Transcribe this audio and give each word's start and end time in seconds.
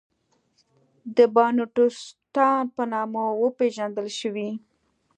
د 1.15 1.17
بانټوستان 1.35 2.63
په 2.75 2.83
نامه 2.93 3.23
وپېژندل 3.43 4.07
شوې. 4.19 4.49